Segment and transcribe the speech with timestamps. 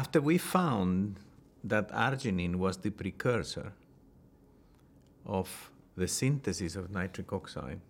[0.00, 1.16] After we found
[1.62, 3.74] that arginine was the precursor
[5.26, 7.80] of the synthesis of nitric oxide,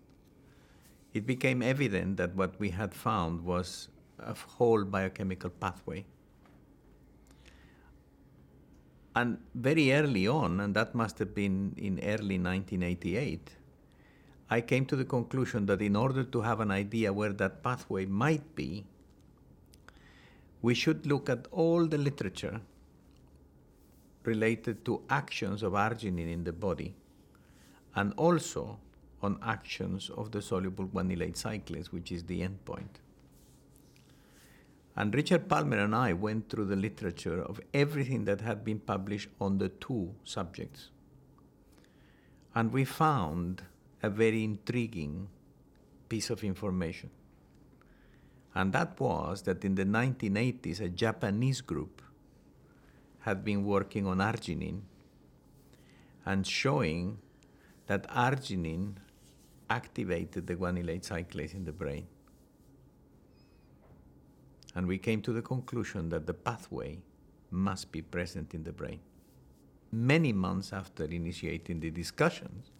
[1.14, 6.04] it became evident that what we had found was a whole biochemical pathway.
[9.14, 13.50] And very early on, and that must have been in early 1988,
[14.50, 18.04] I came to the conclusion that in order to have an idea where that pathway
[18.06, 18.84] might be,
[20.62, 22.60] we should look at all the literature
[24.24, 26.94] related to actions of arginine in the body
[27.94, 28.78] and also
[29.22, 33.00] on actions of the soluble guanylate cyclase, which is the endpoint.
[34.96, 39.28] And Richard Palmer and I went through the literature of everything that had been published
[39.40, 40.90] on the two subjects.
[42.54, 43.62] And we found
[44.02, 45.28] a very intriguing
[46.08, 47.10] piece of information.
[48.54, 52.02] And that was that in the 1980s, a Japanese group
[53.20, 54.80] had been working on arginine
[56.26, 57.18] and showing
[57.86, 58.94] that arginine
[59.68, 62.06] activated the guanylate cyclase in the brain.
[64.74, 66.98] And we came to the conclusion that the pathway
[67.50, 69.00] must be present in the brain.
[69.92, 72.70] Many months after initiating the discussions,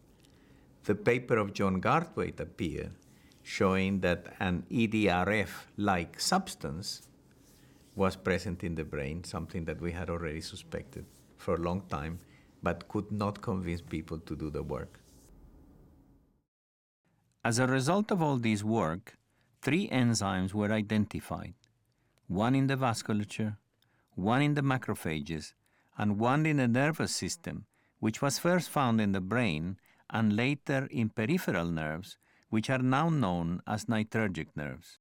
[0.84, 2.92] the paper of John Garthwaite appeared
[3.50, 7.08] showing that an EDRF like substance
[7.96, 11.04] was present in the brain, something that we had already suspected
[11.36, 12.20] for a long time,
[12.62, 15.00] but could not convince people to do the work.
[17.44, 19.18] As a result of all this work,
[19.60, 21.54] three enzymes were identified
[22.28, 23.56] one in the vasculature,
[24.14, 25.54] one in the macrophages,
[25.98, 27.66] and one in the nervous system,
[27.98, 29.76] which was first found in the brain
[30.08, 32.16] and later in peripheral nerves,
[32.50, 34.98] which are now known as nitrergic nerves.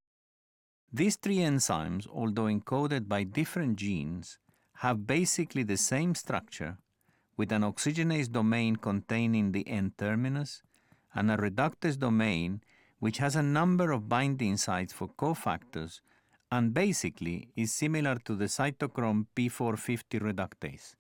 [0.91, 4.39] These three enzymes, although encoded by different genes,
[4.77, 6.77] have basically the same structure
[7.35, 10.61] with an oxygenase domain containing the N terminus
[11.13, 12.61] and a reductase domain
[12.99, 16.01] which has a number of binding sites for cofactors
[16.51, 20.95] and basically is similar to the cytochrome P450 reductase.